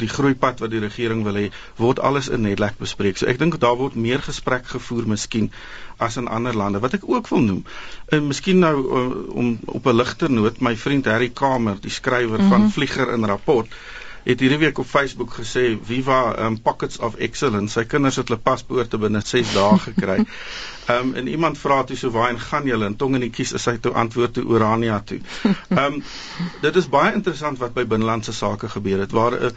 [0.00, 3.20] die groeipad wat die regering wil hê, word alles in Netlek bespreek.
[3.20, 5.50] So ek dink daar word meer gesprek gevoer miskien
[6.00, 6.80] as in ander lande.
[6.80, 7.60] Wat ek ook wil noem,
[8.08, 8.74] en miskien nou
[9.42, 12.56] om op 'n ligter noot, my vriend Harry Kamer, die skrywer mm -hmm.
[12.56, 12.72] van mhm.
[12.78, 13.68] Vlieger in rapport
[14.26, 17.78] het hierdie week op Facebook gesê Viva um, Pockets of Excellence.
[17.78, 20.18] Sy kinders het hulle paspoorte binne 6 dae gekry.
[20.86, 22.86] Ehm um, en iemand vra toe so waarheen gaan julle?
[22.86, 25.20] En tong in die kies is hy toe antwoord toe Orania toe.
[25.46, 26.02] Ehm um,
[26.66, 29.54] dit is baie interessant wat by binnelandse sake gebeur het waar 'n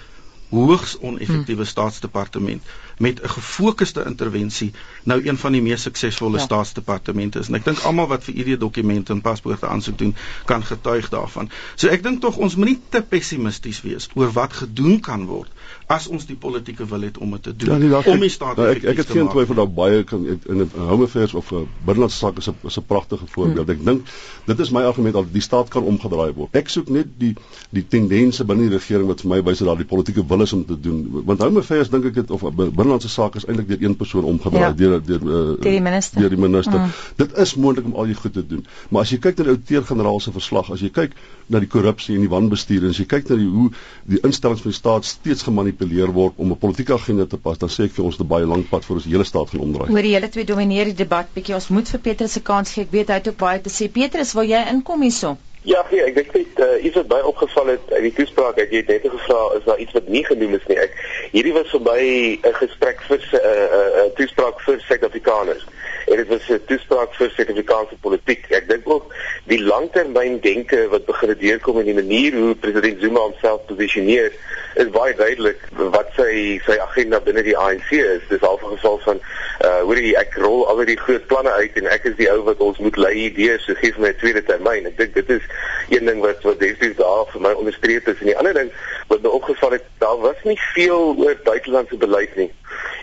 [0.50, 1.72] hoogs oneffektiewe hmm.
[1.74, 2.64] staatsdepartement
[3.00, 4.72] met 'n gefokusde intervensie
[5.04, 6.44] nou een van die mees suksesvolle ja.
[6.44, 7.48] staatsdepartemente is.
[7.48, 11.50] En ek dink almal wat vir ID dokumente en paspoorte aansoek doen, kan getuig daarvan.
[11.76, 15.52] So ek dink tog ons moenie te pessimisties wees oor wat gedoen kan word
[15.88, 18.60] as ons die politieke wil het om dit te doen ja, nee, om die staat
[18.60, 21.56] nou, ek ek het geen twyfel dat baie kan in 'n home affairs of 'n
[21.56, 23.66] uh, binnelandse saak is 'n is 'n pragtige voorbeeld.
[23.66, 23.76] Hmm.
[23.76, 24.08] Ek dink
[24.46, 26.56] dit is my argument dat die staat kan omgedraai word.
[26.56, 27.34] Ek soek net die
[27.70, 30.54] die tendense binne die regering wat vir my wys dat daar die politieke wil is
[30.54, 31.24] om te doen.
[31.26, 32.44] Want home affairs dink ek het of
[32.90, 34.74] binnelandse sake is eintlik deur een persoon omgedraai ja.
[34.74, 36.20] deur deur uh, die minister.
[36.22, 36.80] Deur die minister.
[36.80, 36.94] Hmm.
[37.22, 38.66] Dit is moontlik om al die goed te doen.
[38.90, 42.16] Maar as jy kyk na die outeer-generaal se verslag, as jy kyk na die korrupsie
[42.18, 43.68] en die wanbestuur en as jy kyk na die hoe
[44.14, 47.70] die instellings van die staat steeds gemanipuleer word om 'n politieke agenda te pas, dan
[47.70, 49.90] sê ek vir ons 'n baie lang pad vir ons hele staat gaan omdraai.
[49.90, 51.56] Hoor die hele twee domineer die debat bietjie.
[51.56, 52.84] Ons moet vir Petrus se kans gee.
[52.84, 53.92] Ek weet hy het ook baie te sê.
[53.92, 55.38] Petrus, wil jy inkom hierso?
[55.68, 58.72] Ja, nee, ek dink dit uh, iets wat baie opgeval het uit die toespraak, het
[58.72, 60.78] jy net gevra is daar iets wat nie genoem is nie.
[60.80, 60.96] Ek
[61.32, 62.02] hierdie was vir my
[62.44, 65.66] 'n gesprek vir 'n uh, 'n uh, uh, toespraak vir Suid-Afrikaners.
[66.08, 68.46] En dit was 'n toespraak vir Suid-Afrikaanse politiek.
[68.50, 69.14] Ek dink ook
[69.46, 74.32] die langtermyn denke wat begin deurkom in die manier hoe president Zuma homself posisioneer
[74.76, 78.22] is baie duidelik wat sy sy agenda binne die ANC is.
[78.30, 79.20] Dis al 'n geval van
[79.62, 82.44] uh hoor jy ek rol al die groot planne uit en ek is die ou
[82.44, 84.86] wat ons moet lei idees, so gee my 'n tweede termyn.
[84.86, 85.44] Ek dink dit is
[85.90, 88.72] een ding wat wat definitief daar vir my onderstreep is en die ander ding
[89.10, 92.52] wat my opgeval het, daar was nie veel oor buitelandse beleid nie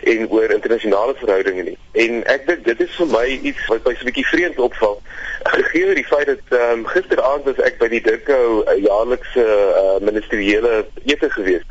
[0.07, 1.77] en oor internasionale verhoudinge nie.
[1.91, 5.01] En ek dink dit is vir my iets wat my so 'n bietjie vreemd opval
[5.43, 10.85] gegee die feit dat um, gisteraand was ek by die Dirkou uh, jaarlikse uh, ministeriële
[11.05, 11.65] ete gewees.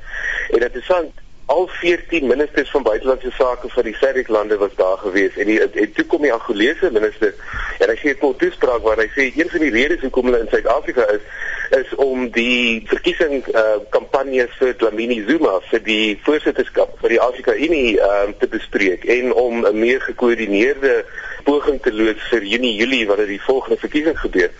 [0.51, 1.13] En dit is van
[1.47, 5.61] al 14 ministers van buitelandse sake van die SADC lande was daar gewees en die
[5.63, 7.35] en toe kom die Angolese minister
[7.79, 10.43] en hy sê 'n kort toespraak waar hy sê een van die redes hoekom hulle
[10.43, 11.23] in Suid-Afrika is
[11.71, 17.55] is om die verkiesing uh, kampanje vir Dlamini Zuma vir die voorsitterskap vir die Afrika
[17.55, 21.05] Unie uh, te bespreek en om 'n meer gekoördineerde
[21.45, 24.51] poging te loods vir Junie Julie wanneer die volgende verkiesing gebeur.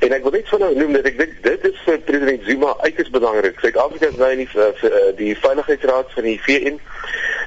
[0.00, 3.10] En ek wil net vinnig noem dat ek dink dit is vir president Zuma uiters
[3.10, 3.58] belangrik.
[3.60, 6.78] Suid-Afrika is nou in die vir, vir, die veiligheidsraad van die VN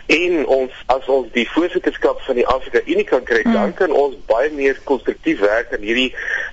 [0.06, 3.54] en ons as ons die voorsitterskap van die Afrika Unie kan kry, mm.
[3.54, 6.10] dan kan ons baie meer konstruktief werk aan hierdie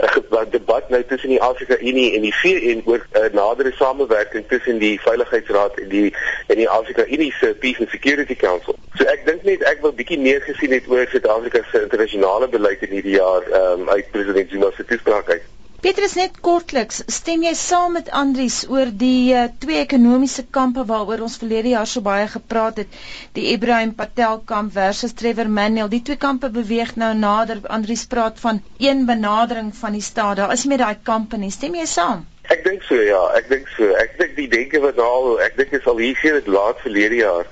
[0.07, 4.47] uh, debat nou tussen die Afrika Unie en die VN oor 'n uh, nadere samewerking
[4.49, 6.15] tussen die veiligheidsraad en die
[6.47, 8.79] en die Afrika Unie se Peace and Security Council.
[8.95, 12.83] So ek dink net ek wil bietjie meer gesien het oor Suid-Afrika se internasionale beleid
[12.83, 15.60] in hierdie jaar um, uit president Zuma se toespraak uit.
[15.81, 21.23] Petrus net kortliks, stem jy saam met Andries oor die uh, twee ekonomiese kampe waaroor
[21.25, 22.99] ons verlede jaar so baie gepraat het,
[23.38, 25.88] die Ibrahim Patel kamp versus Trevor Manuel.
[25.88, 27.62] Die twee kampe beweeg nou nader.
[27.79, 30.37] Andries praat van een benadering van die staat.
[30.43, 31.49] Daar is nie meer daai kampe nie.
[31.57, 32.27] Stem jy saam?
[32.53, 33.88] Ek dink so ja, ek dink so.
[34.05, 37.23] Ek dink die denke wat nou, ek dink dit sal hier sien dit laat verlede
[37.23, 37.49] jaar.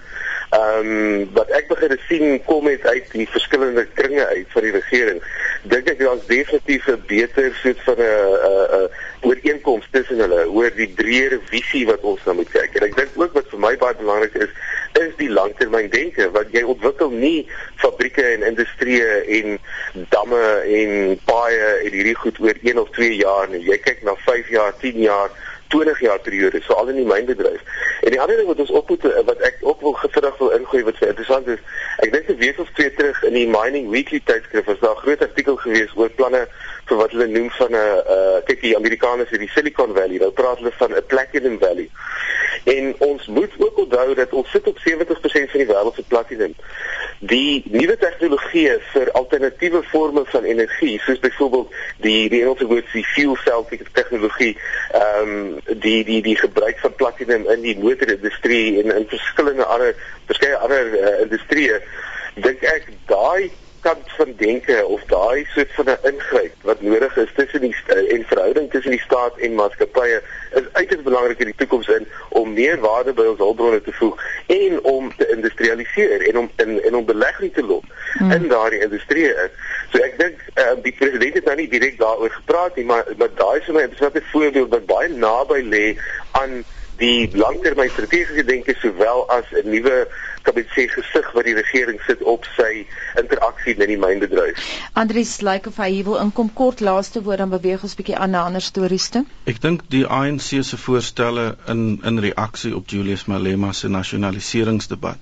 [0.48, 4.76] Ehm um, wat ek begin sien kom met uit die verskillende kringe uit van die
[4.76, 5.24] regering.
[5.66, 8.90] Dink ek daar's definitief 'n beter soort van 'n 'n
[9.26, 12.74] ooreenkoms tussen hulle oor die breër visie wat ons nou moet kyk.
[12.74, 14.52] En ek dink ook wat vir my baie belangrik is,
[14.98, 19.58] is die langtermyn denke wat jy ontwikkel nie fabrieke en industrieë en
[20.08, 20.44] damme
[20.78, 23.64] en paaie en hierdie goed oor 1 of 2 jaar nie.
[23.66, 25.30] Jy kyk na 5 jaar, 10 jaar
[25.68, 27.60] 20 jaar periode so al in die mynbedryf.
[28.00, 30.82] En die ander ding wat ons op moet wat ek ook wil gefinnig wil ingooi
[30.84, 31.60] wat vir interessant is,
[32.04, 35.04] ek dink 'n week of twee terug in die Mining Weekly tydskrif was daar 'n
[35.04, 36.48] groot artikel gewees oor planne
[36.86, 40.18] vir wat hulle noem van 'n uh, kyk die Amerikaners in die Silicon Valley.
[40.18, 41.90] Nou praat hulle van 'n Platinum Valley.
[42.64, 46.54] En ons moet ook onthou dat ons sit op 70% van die wêreld se platinum.
[47.18, 51.72] Die nuwe tegnologieë vir alternatiewe forme van energie, soos byvoorbeeld
[52.04, 54.52] die die Engelse woord die fuel cell tegnologie,
[54.94, 59.94] ehm um, die die die gebruik van platinum in die motorindustrie en in verskillende ander
[60.30, 61.80] verskeie ander uh, industrieë,
[62.38, 67.32] dink ek daai kant van denke of daai soort van 'n ingryp wat nodig is
[67.34, 71.88] tussen die en verhouding tussen die staat en maatskappye is uiters belangrik in die toekoms
[71.88, 76.50] in om meer waarde by ons hulpbronne te voeg en om te industrialiseer en om
[76.56, 77.84] in en om belegging te lok
[78.18, 78.30] hmm.
[78.30, 79.32] in daardie industrie.
[79.92, 83.32] So ek dink uh, die president het nou nie direk daaroor gepraat nie, maar maar
[83.34, 85.86] daai is vir my 'n interessante voorbeeld wat baie naby lê
[86.30, 86.64] aan
[86.98, 90.06] die langtermyn strategiese denke sowel as 'n nuwe
[90.42, 92.86] kan mens sê gesig wat die regering sit op sy
[93.20, 94.62] interaksie met die mynbedryf.
[94.92, 98.34] Andries lyk like of hy wil inkom kort laaste woord dan beweeg ons bietjie aan
[98.36, 99.24] na ander stories toe.
[99.44, 105.18] Ek dink die ANC se voorstelle in in reaksie op Julius Malema se nasionaliseringsdebat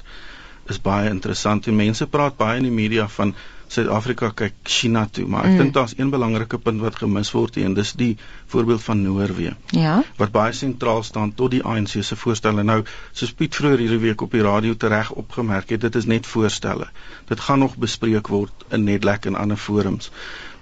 [0.69, 1.65] is baie interessant.
[1.65, 3.35] Die mense praat baie in die media van
[3.69, 5.59] Suid-Afrika kyk China toe, maar ek mm.
[5.63, 8.13] dink daar's een belangrike punt wat gemis word hier en dis die
[8.53, 9.55] voorbeeld van Noorwe.
[9.75, 9.97] Ja.
[10.21, 12.63] Wat baie sentraal staan tot die ANC se voorstelle.
[12.63, 12.79] Nou,
[13.13, 16.89] soos Piet vroeër hierdie week op die radio tereg opgemerk het, dit is net voorstelle.
[17.29, 20.11] Dit gaan nog bespreek word in Netlek en ander forums.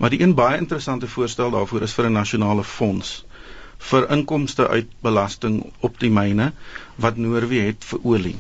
[0.01, 3.25] Maar die een baie interessante voorstel daarvoor is vir 'n nasionale fonds
[3.91, 6.53] vir inkomste uit belasting op die myne
[6.97, 8.37] wat Noorwe het vir olie.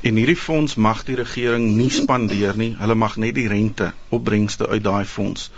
[0.00, 2.74] En hierdie fonds mag die regering nie spandeer nie.
[2.78, 5.50] Hulle mag net die rente opbrengste uit daai fonds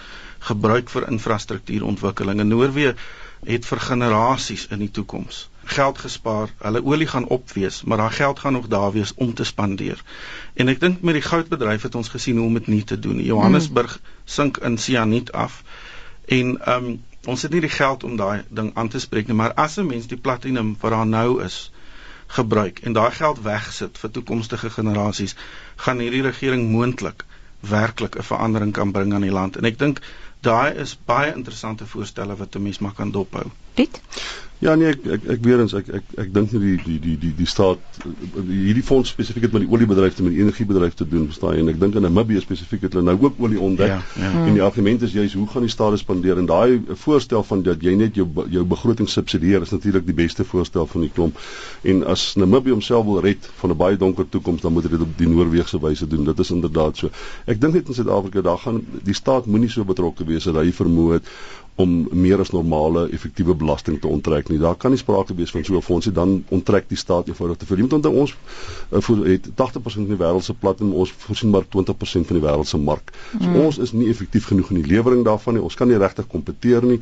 [0.42, 2.40] gebruik vir infrastruktuurontwikkeling.
[2.42, 2.94] En Noorwe
[3.46, 6.50] het vir generasies in die toekoms geld gespaar.
[6.58, 10.02] Hulle olie gaan opwees, maar daai geld gaan nog daar wees om te spandeer.
[10.54, 13.16] En ek dink met die goudbedryf het ons gesien hoe om dit nie te doen
[13.16, 13.26] nie.
[13.30, 15.62] Johannesburg sink in sianiet af.
[16.26, 19.36] En ehm um, ons het nie die geld om daai ding aan te spreek nie,
[19.38, 21.71] maar as 'n mens die platinum wat daar nou is,
[22.38, 25.36] gebruik en daai geld wegsit vir toekomstige generasies,
[25.84, 27.24] gaan hierdie regering moontlik
[27.60, 29.56] werklik 'n verandering kan bring aan die land.
[29.56, 30.00] En ek dink
[30.40, 33.50] daai is baie interessante voorstelle wat 'n mens maar kan dophou.
[33.74, 34.00] Piet
[34.62, 37.14] Ja nee, ek ek, ek weer eens ek ek ek dink nie die die die
[37.18, 37.96] die die staat
[38.46, 41.64] hierdie fonds spesifiek het met die oliebedryf te met die energiebedryf te doen, verstaan jy?
[41.64, 43.90] En ek dink in Namibië spesifiek het hulle nou ook olie ontdek.
[43.90, 44.30] Ja, ja.
[44.44, 47.82] En die argument is juist hoe gaan die staat spandeer en daai voorstel van dat
[47.82, 51.42] jy net jou jou begroting subsidieer is natuurlik die beste voorstel van die klomp.
[51.82, 55.18] En as Namibië homself wil red van 'n baie donker toekoms, dan moet dit op
[55.18, 56.24] die Noorse wyse doen.
[56.24, 57.10] Dit is inderdaad so.
[57.46, 60.70] Ek dink net in Suid-Afrika daar gaan die staat moenie so betrokke wees dat hy
[60.72, 61.26] vermoed
[61.74, 64.58] om meer as normale effektiewe belasting te onttrek nie.
[64.60, 67.66] Daar kan nie sprake wees van so 'n fondsie dan onttrek die staat eenvoudig te
[67.66, 67.76] veel.
[67.76, 68.36] Jy moet onthou ons
[68.90, 72.46] uh, het 80% van die wêreld se plat en ons voorsien maar 20% van die
[72.46, 73.12] wêreld se mark.
[73.40, 73.56] So mm.
[73.56, 75.62] ons is nie effektief genoeg in die lewering daarvan nie.
[75.62, 77.00] Ons kan nie regtig kompeteer nie.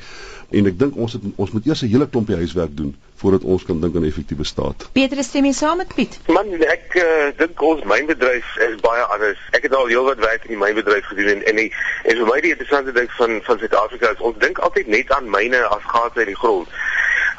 [0.51, 3.65] En ek dink ons het ons moet eers 'n hele klompie huiswerk doen voordat ons
[3.65, 4.89] kan dink aan 'n effektiewe staat.
[4.93, 6.19] Petrus stem jy saam met Piet?
[6.27, 9.41] Man, ek uh, dink ons mynbedryf is baie anders.
[9.51, 11.59] Ek het al heelwat werk in die mynbedryf gedoen en en,
[12.05, 15.31] en vir my die interessante ding van van Suid-Afrika is ons dink altyd net aan
[15.31, 16.69] myne as gate uit die grond.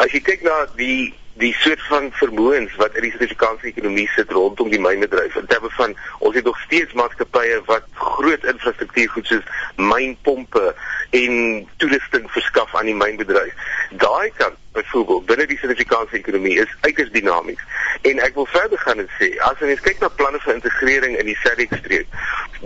[0.02, 4.32] As jy kyk na die die soort van vermoëns wat in die Suid-Afrikaanse ekonomie sit
[4.32, 5.36] rondom die mynbedryf.
[5.36, 10.74] In terme van ons het nog steeds maatskappye wat groot infrastruktuur goed soos mynpompe
[11.16, 13.56] en toerusting verskaf aan die mynbedryf.
[14.04, 17.64] Daai kant byvoorbeeld binne die Suid-Afrikaanse ekonomie is uiters dinamies.
[18.08, 21.32] En ek wil verder gaan en sê as jy kyk na planne vir integrering in
[21.32, 22.20] die SADC-streek,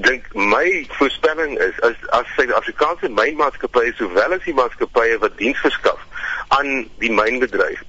[0.05, 0.65] dink my
[0.97, 6.01] voorspelling is as as Suid-Afrikaanse mynmaatskappye sowel as die maatskappye wat diens verskaf
[6.47, 7.81] aan die mynbedryf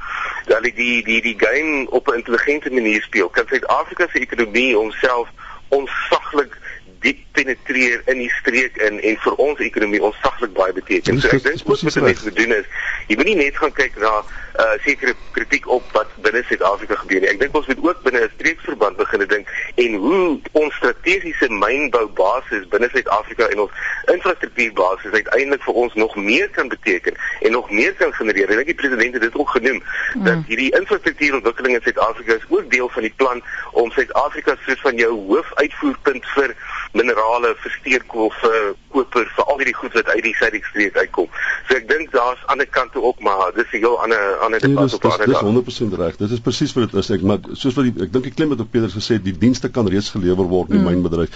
[0.46, 4.74] dat die die die die game op 'n intelligente manier speel kan Suid-Afrika se ekonomie
[4.74, 5.28] homself
[5.68, 6.56] onsaglik
[7.00, 11.20] diep penetreer in die streek in en vir ons ekonomie onsaglik baie beteken.
[11.20, 12.66] So ek dink wat moet mense moet doen is
[13.06, 14.22] jy moet nie net gaan kyk na
[14.56, 17.28] uh sekere kritiek op wat binne Suid-Afrika gebeur nie.
[17.28, 22.68] Ek dink ons moet ook binne 'n streeksverband begin dink en hoe ons strategiese mynboubasis
[22.72, 23.72] binne Suid-Afrika en ons
[24.12, 28.50] infrastruktuurbasis uiteindelik vir ons nog meer kan beteken en nog meer kan genereer.
[28.50, 30.24] En ek die president het dit ook genoem mm.
[30.24, 33.42] dat hierdie infrastruktuurontwikkeling in Suid-Afrika is ook deel van die plan
[33.72, 36.56] om Suid-Afrika soos van jou hoofuitvoerpunt vir
[36.96, 41.28] minerale, vir steenkool, vir koper, vir al hierdie goed wat uit die suidekstreek uitkom.
[41.68, 44.94] So ek dink daar's ander kante ook, maar dis 'n heel ander ander debat nee,
[44.94, 45.64] op ander.
[45.64, 46.16] Dis 100% reg.
[46.16, 47.11] Dit is presies wat dit is.
[47.11, 49.68] Ek maar soos wat die, ek dink ek klim met op Pieter gesê die dienste
[49.68, 50.92] kan reeds gelewer word in die mm.
[50.92, 51.30] mynbedryf.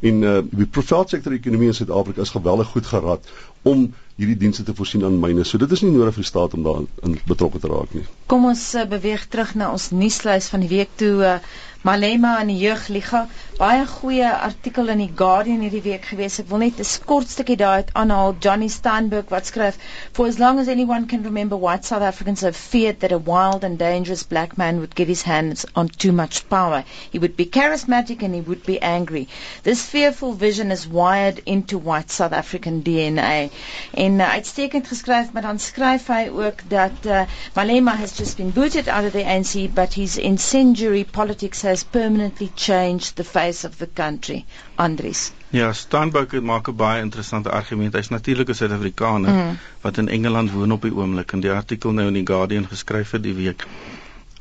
[0.00, 3.26] En uh die private sektor ekonomie in Suid-Afrika is geweldig goed gerad
[3.62, 5.44] om hierdie dienste te voorsien aan myne.
[5.44, 8.04] So dit is nie nodig vir die staat om daarin betrokke te raak nie.
[8.26, 11.38] Kom ons uh, beweeg terug na ons nuuslys van die week toe uh,
[11.82, 13.26] Malema in die jeugliga
[13.58, 16.38] baie goeie artikel in die Guardian hierdie week gewees.
[16.42, 18.36] Ek wil net 'n kort stukkie daaruit aanhaal.
[18.46, 19.78] Johnny Steinberg wat skryf:
[20.12, 23.64] For as long as anyone can remember white South Africans have feared that a wild
[23.64, 26.84] and dangerous black man would get his hands on too much power.
[27.10, 29.26] He would be charismatic and he would be angry.
[29.62, 33.50] This fearful vision is wired into white South African DNA.
[33.94, 37.22] En uh, uitstekend geskryf, maar dan skryf hy ook dat uh,
[37.54, 42.50] Malema has just been booted out of the ANC but his incendiary politics has permanently
[42.54, 44.44] changed the face of the country.
[44.76, 45.32] Andries.
[45.48, 47.94] Ja, Stanbouke maak 'n baie interessante argument.
[47.94, 49.58] Hy's natuurlik 'n Suid-Afrikaner mm.
[49.80, 53.08] wat in Engeland woon op die oomblik en die artikel nou in die Guardian geskryf
[53.08, 53.66] vir die week.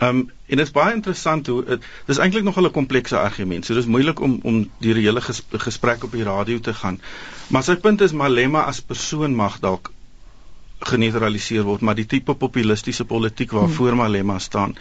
[0.02, 3.66] Um en dit is baie interessant hoe dit is eintlik nog 'n komplekse argument.
[3.66, 7.02] So dis moeilik om om die hele ges, gesprek op die radio te gaan.
[7.48, 9.92] Maar sy punt is Malema as persoon mag dalk
[10.80, 13.98] geneutraliseer word, maar die tipe populistiese politiek waarvoor mm.
[13.98, 14.76] Malema staan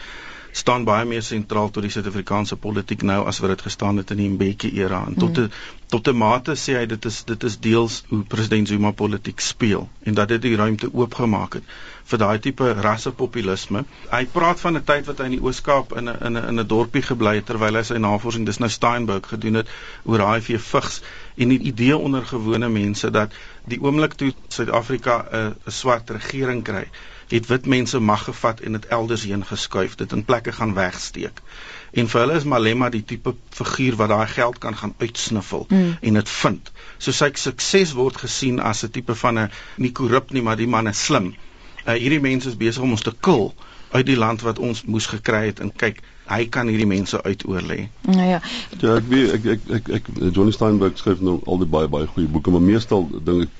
[0.52, 4.22] staan baie meer sentraal tot die Suid-Afrikaanse politiek nou as wat dit gestaan het in
[4.22, 5.50] die Mbeki era en tot 'n mm.
[5.86, 9.88] tot 'n mate sê hy dit is dit is deels hoe president Zuma politiek speel
[10.02, 11.64] en dat dit die ruimte oopgemaak het
[12.10, 13.84] vir daai tipe rassepopulisme.
[14.10, 16.60] Hy praat van 'n tyd wat hy in die Oos-Kaap in 'n in 'n in
[16.60, 19.68] 'n dorpie gebly het terwyl hy sy navorsing dis nou Steinberg gedoen het
[20.04, 21.02] oor HIV vigs
[21.36, 23.32] en die idee onder gewone mense dat
[23.64, 26.88] die oomblik toe Suid-Afrika 'n 'n swart regering kry
[27.30, 31.42] het wit mense mag gevat en dit elders heen geskuif, dit in plekke gaan wegsteek.
[31.90, 35.96] En vir hulle is Malema die tipe figuur wat daai geld kan gaan uitsniffel mm.
[36.00, 36.70] en dit vind.
[36.98, 40.70] So sy sukses word gesien as 'n tipe van 'n nie korrup nie, maar die
[40.70, 41.34] man is slim.
[41.86, 43.54] Uh, hierdie mense is besig om ons te kil
[43.90, 47.88] uit die land wat ons moes gekry het en kyk hy kan hierdie mense uitoorlê.
[48.06, 48.40] Nou ja.
[48.78, 52.06] Ja, ek weet ek ek ek, ek Johnny Steinberg skryf nou al die baie baie
[52.06, 53.50] goeie boeke, maar meestal dink ek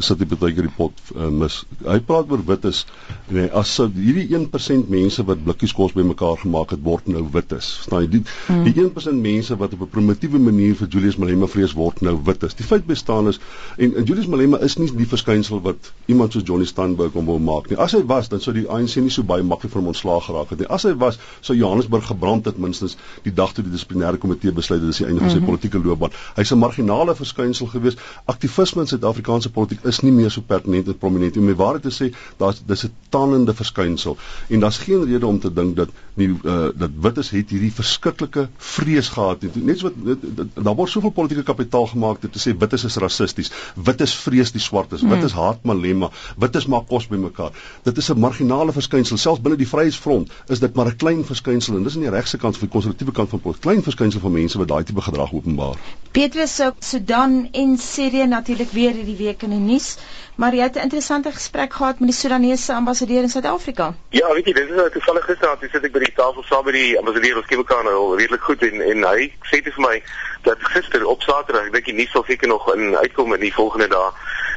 [0.00, 1.60] sit hy baie keer die pot uh, mis.
[1.84, 2.84] Hy praat oor wit is
[3.30, 7.70] nee, as hierdie 1% mense wat blikkies kos bymekaar gemaak het word nou wit is.
[7.80, 8.10] Verstaan jy?
[8.16, 8.64] Die, hmm.
[8.68, 12.42] die 1% mense wat op 'n primitiewe manier vir Julius Malema vrees word nou wit
[12.42, 12.54] is.
[12.54, 13.40] Die feit bestaan is
[13.76, 17.38] en, en Julius Malema is nie die verskynsel wat iemand soos Johnny Steinberg hom wou
[17.38, 17.78] maak nie.
[17.78, 20.50] As hy was, dan sou die ANC nie so baie maklik vir hom ontslaag geraak
[20.50, 20.68] het nie.
[20.68, 24.80] As hy was, sou Johannesburg gebrand het minstens die dag toe die dissiplinêre komitee besluit
[24.82, 25.50] dit is die einde van sy mm -hmm.
[25.50, 26.16] politieke loopbaan.
[26.36, 27.96] Hy's 'n marginale verskynsel gewees.
[28.24, 31.42] Aktivisme in Suid-Afrikaanse politiek politiek is nie meer so pertinent en prominent nie.
[31.42, 34.16] Om die waarheid te sê, daar's dis 'n tannende verskynsel
[34.48, 38.48] en daar's geen rede om te dink dat nie uh, dat wites het hierdie verskriklike
[38.56, 39.64] vrees gehad nie.
[39.64, 40.18] Net so wat
[40.54, 43.50] daar word soveel politieke kapitaal gemaak om te sê wites is rassisties.
[43.74, 45.02] Wites vrees die swartes.
[45.02, 46.10] Wites haat Malema.
[46.36, 47.52] Wites maak kos bymekaar.
[47.84, 49.16] Dit is 'n marginale verskynsel.
[49.16, 52.36] Selfs binne die Vryheidsfront is dit maar 'n klein verskynsel en dis aan die regse
[52.36, 53.62] kant of die konservatiewe kant van politiek.
[53.62, 55.76] Klein verskynsel van mense wat daai tipe gedrag openbaar.
[56.10, 59.96] Petrus Sudan en Sirië natuurlik weer hierdie week in die nuus,
[60.34, 63.94] maar jy het 'n interessante gesprek gehad met die Sudanese ambassadeur in Suid-Afrika.
[64.08, 66.64] Ja, weet jy, dit is nou toevallig gister, toe sit ek by die tafel saam
[66.64, 70.02] met die ambassadeur ons Kebekane al redelik goed en en hy sê dit vir my
[70.42, 73.54] dat gister op Saterdag, ek dink die nuus sal seker nog in uitkom in die
[73.54, 74.10] volgende dae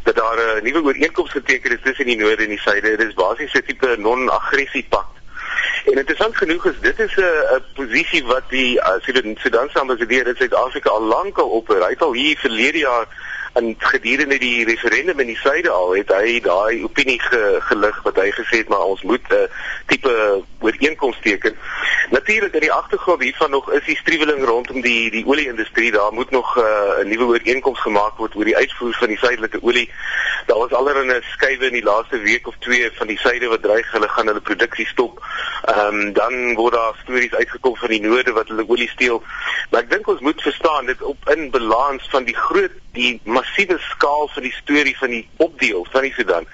[0.03, 2.97] dat daar 'n nuwe ooreenkoms geteken is tussen die noorde en die suide.
[2.97, 5.13] Dit is basies 'n tipe non-aggressie pak
[5.83, 7.21] En interessant genoeg is dit is 'n
[7.55, 8.93] 'n posisie wat die uh,
[9.43, 11.67] Sudan-se ambassadeur in Suid-Afrika al lank al op.
[11.67, 13.07] Hy het al hier verlede jaar
[13.55, 18.17] in gedurende die referendum in die suide al het hy daai opinie ge, gelig wat
[18.17, 19.47] hy gesê het maar ons moet 'n uh,
[19.85, 21.55] tipe ooreenkoms teken.
[22.09, 25.91] Natuurlik in die agtergrond hiervan nog is die struweling rondom die die olie-industrie.
[25.91, 29.17] Daar moet nog uh, 'n uh, nuwe ooreenkoms gemaak word oor die uitvoer van die
[29.17, 29.89] suidelike olie.
[30.45, 33.91] Daar was 'n skuwe in die laaste week of twee van die suide wat dreig
[33.91, 35.21] hulle gaan hulle produksie stop.
[35.63, 39.23] Ehm um, dan word daar stories uitgekom van die noorde wat hulle olie steel.
[39.69, 43.79] Maar ek dink ons moet verstaan dit op in balans van die groot die massiewe
[43.79, 46.47] skaal van die storie van die opdeel van die Sudan.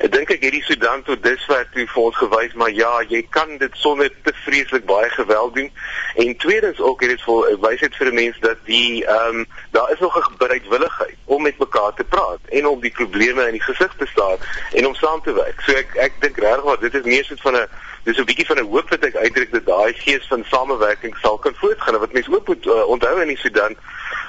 [0.00, 3.20] Ek dink ek het die Sudan tot dusver toe vir ons gewys, maar ja, jy
[3.36, 5.68] kan dit sonder te vreeslik baie geweld doen.
[6.24, 9.92] En tweedens ook het dit vir wysheid vir 'n mens dat die ehm um, daar
[9.92, 13.68] is nog 'n bereidwilligheid om met mekaar te praat en om die probleme in die
[13.68, 14.38] gesig te staar
[14.72, 15.60] en om saam te werk.
[15.60, 17.68] So ek ek dink regtig dit is meer soet van 'n
[18.04, 21.38] dis 'n bietjie van 'n hoop wat ek uitdruk dat daai gees van samewerking sal
[21.38, 21.98] kan voortgaan.
[21.98, 23.76] Wat mense ook moet uh, onthou in die Sudan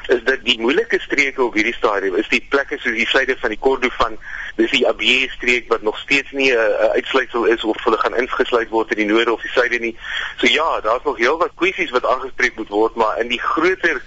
[0.07, 3.49] is dat die moeilike streke op hierdie stadium is die plekke soos die suide van
[3.49, 4.17] die Kordofan,
[4.55, 8.15] dis die Abyei streek wat nog steeds nie 'n uh, uitsluitsel is of hulle gaan
[8.15, 9.97] ingesluit word in die noorde of die suide nie.
[10.37, 14.01] So ja, daar's nog heelwat kwessies wat aangespreek moet word, maar in die groter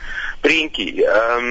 [0.45, 1.47] prentjie, ehm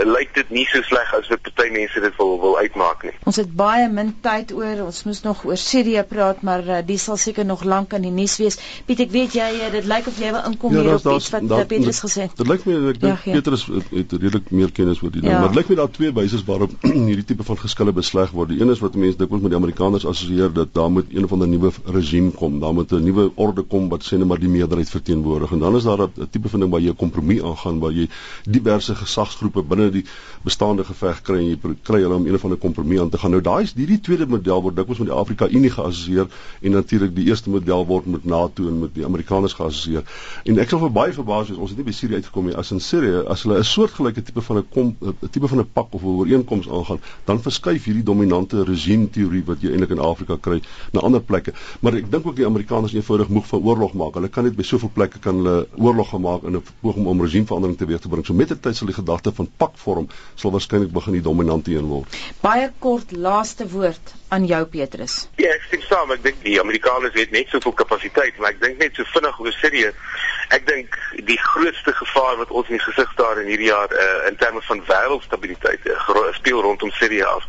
[0.00, 3.12] um, lyk dit nie so sleg as wat party mense dit wil wil uitmaak nie.
[3.26, 4.84] Ons het baie min tyd oor.
[4.86, 8.12] Ons moes nog oor Sirië praat, maar uh, die sal seker nog lank in die
[8.14, 8.58] nuus wees.
[8.86, 11.30] Piet, ek weet jy uh, dit lyk of jy wil inkom ja, hier op iets
[11.34, 12.36] wat da, Petrus gesê het.
[12.38, 15.32] Dit lyk my ek dink ja, Petrus het, het redelik meer kennis oor die ding,
[15.32, 15.40] ja.
[15.42, 16.76] maar dit lyk my daar twee wyse waarop
[17.10, 18.54] hierdie tipe van geskille besleg word.
[18.54, 21.34] Die een is wat mense dikwels met die Amerikaners assosieer dat daar moet een of
[21.34, 24.52] ander nuwe regime kom, daar moet 'n nuwe orde kom wat sê net maar die
[24.52, 25.52] meerderheid verteenwoordig.
[25.52, 28.08] En dan is daar 'n tipe van ding waar jy 'n kompromie aangaan waar jy
[28.44, 30.04] diverse gesagsgroepe binne die
[30.44, 33.30] bestaande geveg kry en jy kry hulle om een of ander kompromie aan te gaan.
[33.30, 36.28] Nou daai is hierdie tweede model word dikwels met die Afrika Unie geassosieer
[36.62, 40.04] en natuurlik die eerste model word met NATO en met die Amerikaners geassosieer.
[40.44, 42.72] En ek sal vir baie verbaas wees ons het nie by Sirië uitgekom nie as
[42.74, 46.06] in Sirië as hulle 'n soortgelyke tipe van 'n tipe van 'n pak of 'n
[46.06, 50.60] ooreenkoms aangaan, dan verskuif hierdie dominante regime teorie wat jy eintlik in Afrika kry
[50.92, 51.52] na ander plekke.
[51.80, 54.14] Maar ek dink ook die Amerikaners eenvoudig moeg van oorlog maak.
[54.14, 57.78] Hulle kan net by soveel plekke kan hulle oorlog gemaak in 'n poging om regimeverandering
[57.78, 58.25] teweeg te bring.
[58.26, 61.86] So met 'n tyd sal die gedagte van pakvorm sal waarskynlik begin die dominante een
[61.86, 62.16] word.
[62.40, 65.28] Baie kort laaste woord aan jou Petrus.
[65.36, 66.10] Ja, ek stem saam.
[66.10, 69.52] Ek dink die Amerikaners het net soveel kapasiteit, maar ek dink net so vinnig oor
[69.52, 69.92] Sirië.
[70.48, 74.26] Ek dink die grootste gevaar wat ons in die gesig staar in hierdie jaar uh,
[74.28, 77.46] in terme van wêreldstabiliteit uh, speel rondom Sirië af.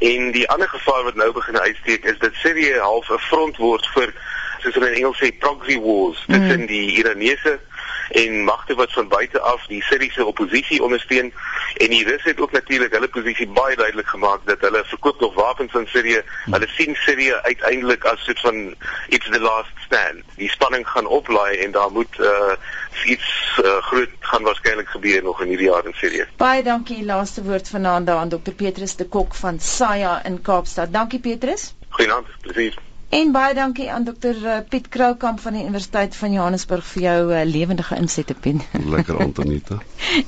[0.00, 3.88] En die ander gevaar wat nou begin uitsteek is dat Sirië half 'n front word
[3.96, 4.12] vir
[4.60, 6.66] soos hulle in Engels sê proxy wars tussen mm.
[6.66, 7.60] die Iranese
[8.08, 11.32] en magte wat van buite af die Siriëse oppositie ondersteun
[11.76, 15.34] en die Russe het ook natuurlik hulle posisie baie duidelik gemaak dat hulle verkoop nog
[15.34, 16.22] wapens aan Sirië.
[16.50, 18.74] Hulle sien Sirië uiteindelik as soort van
[19.08, 20.24] it's the last stand.
[20.36, 22.56] Die spanning gaan oplaai en daar moet uh,
[23.04, 26.26] iets uh, groot gaan waarskynlik gebeur nog in hierdie jaar in Sirië.
[26.36, 27.04] Baie dankie.
[27.04, 30.92] Laaste woord vanaand aan Dr Petrus de Kok van SAYA in Kaapstad.
[30.92, 31.74] Dankie Petrus.
[31.88, 32.26] Goeienaand.
[32.40, 32.87] Plesier.
[33.08, 37.20] En baie dankie aan dokter eh, Piet Kroukamp van die Universiteit van Johannesburg vir jou
[37.32, 38.60] uh, lewendige insette pen.
[38.94, 39.78] Lekker Antonita.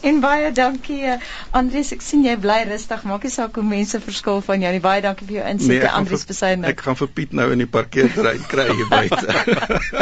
[0.01, 1.19] en baie dankie uh,
[1.51, 3.05] Andries, ek sien jy bly rustig.
[3.05, 4.81] Maak nie saak hoe mense verskil van jou nie.
[4.81, 6.73] Baie dankie vir jou insette nee, Andries Besaidnout.
[6.73, 10.01] Ek gaan vir Piet nou in die parkeerterrein kry hier buite.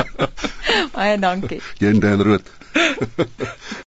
[0.94, 1.58] baie dankie.
[1.82, 2.54] Jy en Dan Rood.